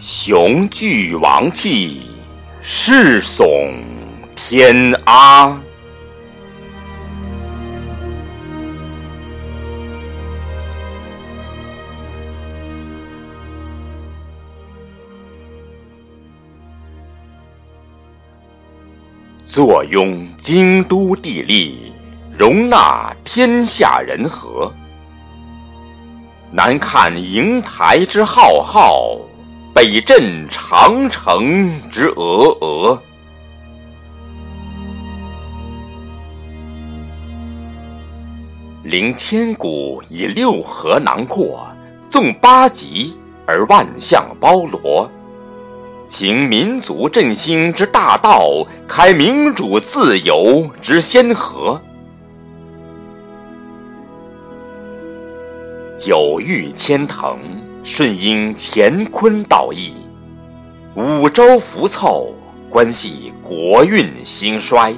[0.00, 2.02] 雄踞王气，
[2.62, 3.82] 世耸
[4.36, 5.65] 天阿。
[19.56, 21.90] 坐拥京都地利，
[22.36, 24.70] 容纳天下人和。
[26.50, 29.16] 南看瀛台之浩浩。
[29.74, 32.98] 北镇长城之峨峨，
[38.82, 41.66] 凌千古以六合囊括，
[42.10, 45.10] 纵八极而万象包罗。
[46.06, 51.80] 擎民族振兴之大道，开民主自由之先河。
[55.98, 57.38] 九域千腾。
[57.88, 59.94] 顺应乾坤道义，
[60.96, 62.34] 五洲浮凑，
[62.68, 64.92] 关系国运兴衰。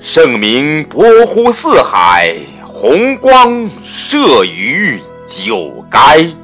[0.00, 6.34] 圣明博乎四海，宏光射于九垓。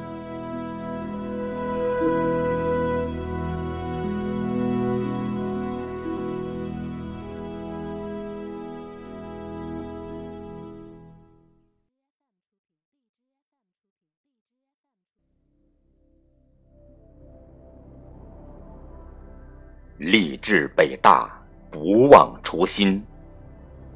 [19.97, 21.27] 立志北大，
[21.71, 23.01] 不忘初心；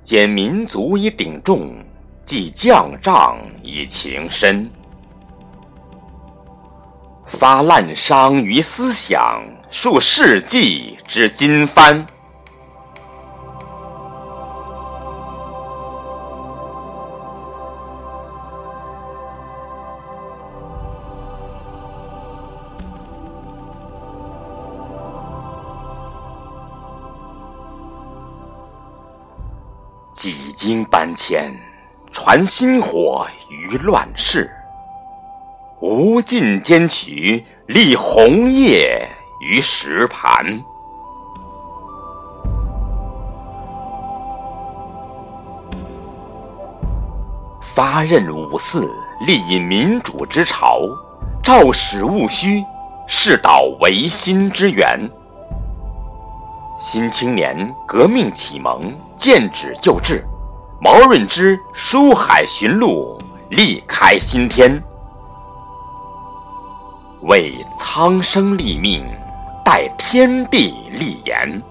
[0.01, 1.75] 兼民族以鼎重，
[2.23, 4.69] 继将仗以情深。
[7.27, 12.05] 发滥觞于思想，树世纪之金帆。
[30.21, 31.51] 几经搬迁，
[32.11, 34.47] 传薪火于乱世；
[35.79, 39.03] 无尽艰曲，立红叶
[39.39, 40.63] 于石盘。
[47.63, 48.93] 发任五四，
[49.25, 50.81] 立以民主之潮；
[51.43, 52.63] 肇始戊戌，
[53.07, 54.99] 是导维新之源。
[56.83, 60.15] 新青年革命启蒙，剑指旧制；
[60.81, 63.19] 毛润之书海寻路，
[63.51, 64.81] 力开新天。
[67.21, 69.05] 为苍生立命，
[69.63, 71.61] 待天地立言。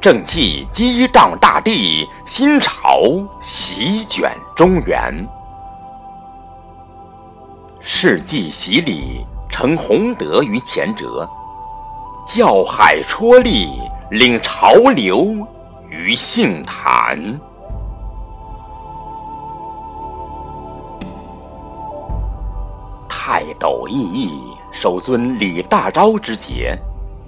[0.00, 3.02] 正气激荡大地，新潮
[3.38, 5.28] 席卷中原。
[7.82, 11.28] 世纪洗礼，成洪德于前哲；
[12.26, 13.68] 教海戳砺。
[14.10, 15.36] 领潮流
[15.90, 17.18] 于杏坛，
[23.08, 24.30] 泰斗奕奕，
[24.70, 26.78] 守尊李大钊之节；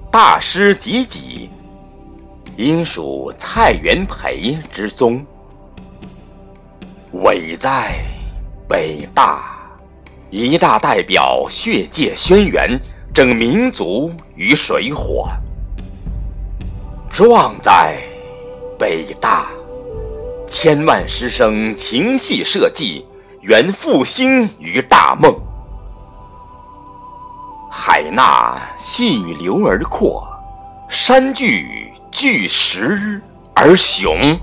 [0.09, 1.51] 大师济济，
[2.57, 5.27] 应属蔡元培之宗。
[7.11, 7.95] 伟哉，
[8.69, 9.57] 北大！
[10.31, 12.79] 一大代表血界轩辕，
[13.13, 15.29] 拯民族于水火。
[17.11, 17.99] 壮哉，
[18.79, 19.47] 北大！
[20.47, 23.05] 千万师生情系社稷，
[23.41, 25.35] 圆复兴于大梦。
[27.71, 30.27] 海纳细流而阔，
[30.89, 33.21] 山聚巨石
[33.55, 34.39] 而雄。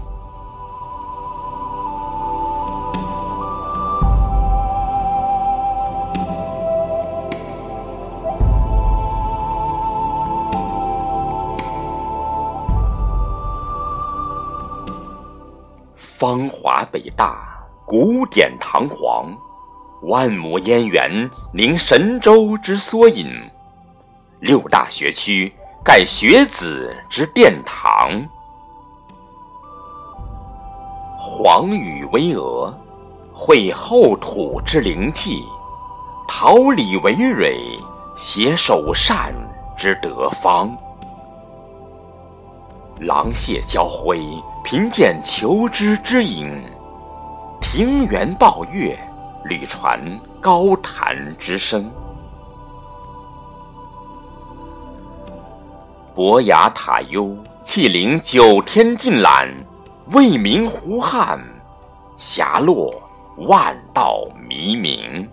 [16.26, 17.38] 芳华北大，
[17.86, 19.32] 古典堂皇，
[20.02, 23.30] 万亩燕园凝神州之缩影。
[24.40, 28.28] 六大学区盖学子之殿堂。
[31.16, 32.74] 黄羽巍峨，
[33.32, 35.44] 绘厚土之灵气；
[36.28, 37.56] 桃李葳蕊，
[38.16, 39.32] 携手善
[39.78, 40.76] 之德方。
[43.02, 44.22] 狼蟹交辉，
[44.64, 46.48] 贫贱求知之影；
[47.60, 48.98] 平原抱月，
[49.44, 50.00] 屡传
[50.40, 51.92] 高谈之声。
[56.16, 59.46] 伯牙塔幽，气凌九天尽览；
[60.14, 61.38] 未名胡汉，
[62.16, 62.94] 霞落
[63.40, 65.30] 万道弥明。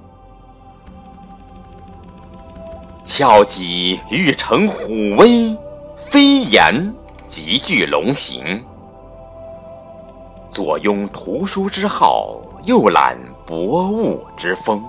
[3.05, 5.57] 翘脊欲成虎威，
[5.97, 6.93] 飞檐
[7.33, 8.63] 极具龙形。
[10.51, 14.85] 左拥图书之好，右揽博物之风。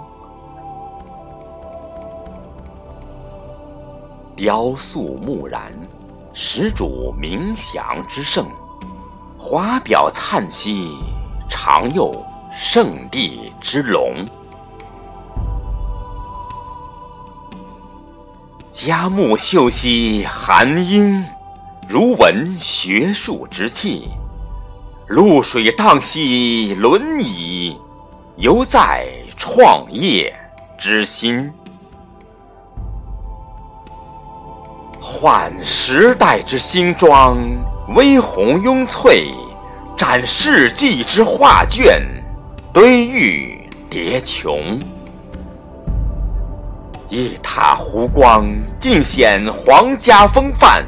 [4.36, 5.72] 雕塑木然，
[6.34, 8.44] 始主冥祥之盛；
[9.39, 10.98] 华表灿兮，
[11.50, 12.13] 常佑
[12.54, 14.28] 圣地之隆。
[18.69, 21.24] 嘉木秀兮含英，
[21.88, 24.08] 如闻学术之气；
[25.08, 27.78] 露水荡兮轮椅，
[28.38, 29.08] 犹在
[29.38, 30.34] 创业
[30.80, 31.52] 之心。
[35.00, 37.38] 换时代之新装，
[37.96, 39.34] 微红拥翠；
[39.98, 42.02] 展世纪之画卷，
[42.74, 44.80] 堆玉叠琼。
[47.10, 48.48] 一塔湖光，
[48.80, 50.82] 尽显皇家风范；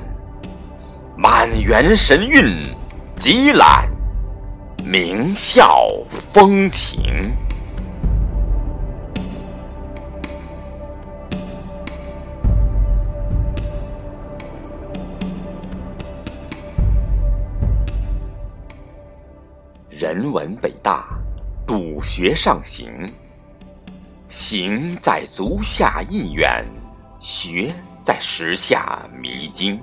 [1.18, 2.76] 满园神韵，
[3.16, 3.90] 极览
[4.84, 7.32] 名校风情。
[19.90, 21.18] 人文北大，
[21.66, 22.92] 笃学上行。
[24.28, 26.66] 行在足下印远，
[27.22, 27.74] 学
[28.04, 29.80] 在时下弥精。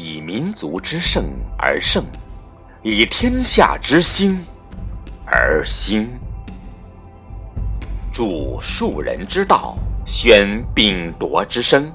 [0.00, 2.02] 以民族之盛而盛，
[2.82, 4.42] 以天下之兴
[5.26, 6.08] 而兴。
[8.10, 8.24] 著
[8.58, 9.76] 庶人之道，
[10.06, 11.92] 宣秉铎之声。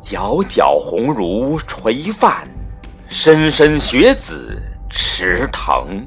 [0.00, 2.48] 皎皎鸿儒垂范，
[3.10, 4.58] 莘莘学子。
[4.92, 6.04] 驰腾，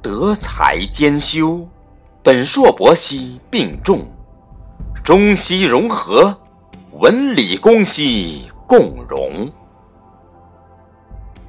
[0.00, 1.68] 德才兼修，
[2.22, 4.08] 本硕博兮并重，
[5.04, 6.34] 中西融合，
[7.00, 9.50] 文理公兮共融。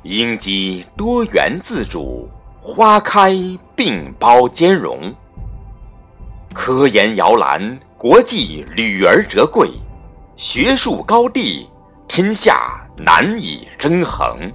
[0.02, 2.28] 应激多元自主，
[2.64, 3.32] 花开
[3.76, 5.14] 并包兼容。
[6.52, 9.68] 科研摇篮，国际履而折桂；
[10.36, 11.70] 学术高地，
[12.08, 14.52] 天下难以争衡。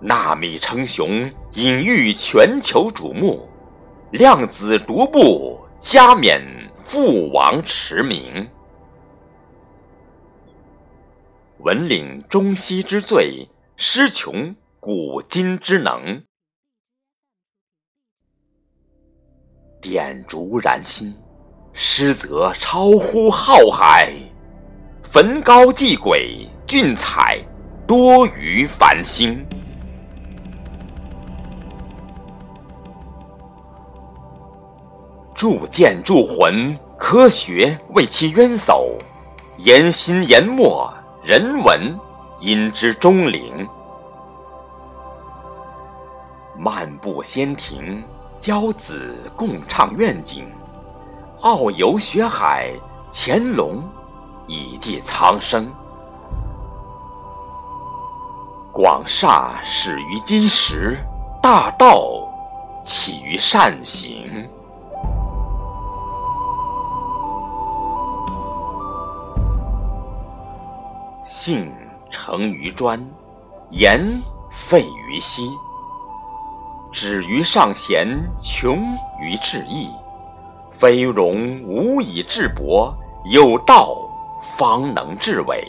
[0.00, 3.48] 纳米称雄，引喻全球瞩目；
[4.10, 6.42] 量子独步，加冕
[6.84, 8.48] 父王驰名。
[11.60, 16.22] 文领中西之最，诗穷古今之能。
[19.80, 21.16] 点烛燃心，
[21.72, 24.12] 诗则超乎浩海；
[25.02, 27.38] 焚高继轨，俊采
[27.88, 29.44] 多于繁星。
[35.34, 38.86] 铸剑铸魂，科学为其渊薮；
[39.58, 40.88] 言心言墨，
[41.24, 41.98] 人文
[42.38, 43.68] 因之钟灵。
[46.56, 48.02] 漫步仙庭，
[48.38, 50.44] 交子共畅愿景；
[51.40, 52.70] 遨游学海，
[53.10, 53.82] 潜龙
[54.46, 55.68] 以济苍生。
[58.72, 60.96] 广厦始于基石，
[61.42, 62.28] 大道
[62.84, 64.33] 起于善行。
[71.36, 71.68] 信
[72.12, 73.04] 成于专，
[73.70, 74.22] 言
[74.52, 75.50] 废于希。
[76.92, 78.06] 止于上贤，
[78.40, 78.78] 穷
[79.20, 79.90] 于致义。
[80.70, 83.98] 非容无以治博，有道
[84.56, 85.66] 方能治伪。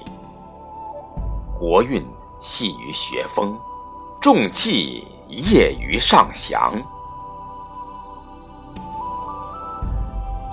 [1.58, 2.06] 国运
[2.40, 3.58] 系于学风，
[4.22, 6.80] 重器业于上祥。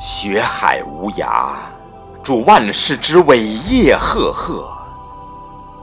[0.01, 1.57] 学海无涯，
[2.23, 4.73] 主万世之伟业赫赫。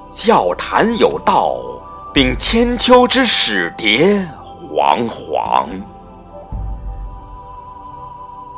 [0.09, 1.59] 教坛有道，
[2.11, 4.25] 秉千秋之始迭
[4.67, 5.69] 煌煌。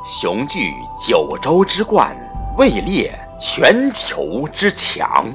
[0.06, 2.16] 雄踞九州之冠，
[2.58, 5.28] 位列全球之强。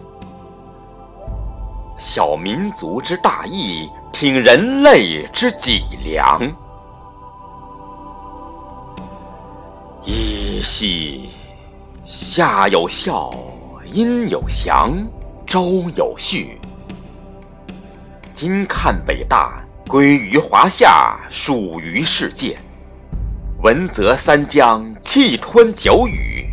[1.99, 6.41] 小民族之大义，挺人类之脊梁。
[10.03, 11.29] 一兮，
[12.07, 13.31] 夏有孝，
[13.85, 14.97] 殷有祥。
[15.47, 15.63] 朝
[15.95, 16.59] 有序，
[18.35, 22.59] 今看北大，归于华夏，属于世界。
[23.63, 26.51] 文泽三江，气吞九宇，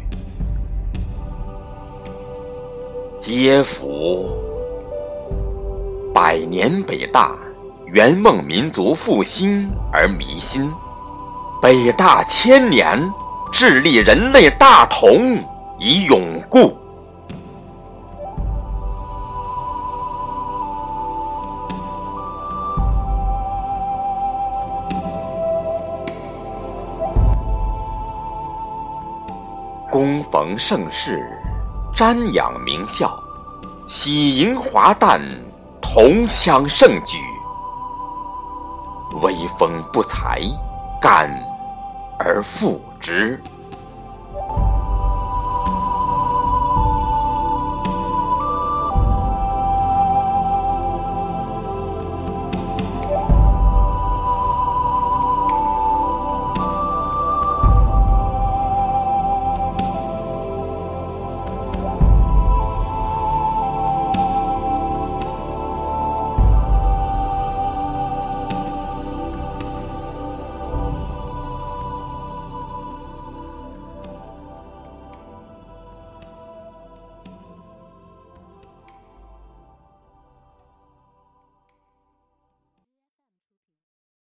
[3.17, 4.29] 皆服。
[6.13, 7.35] 百年北大，
[7.87, 10.69] 圆梦民族复兴而弥新；
[11.59, 13.11] 北大千年，
[13.51, 15.43] 致力人类大同
[15.79, 16.77] 以永固。
[29.93, 31.23] 恭逢盛世，
[31.95, 33.15] 瞻仰名校，
[33.85, 35.21] 喜迎华诞，
[35.79, 37.19] 同享盛举。
[39.21, 40.41] 威风不才，
[40.99, 41.29] 干
[42.17, 43.39] 而复之。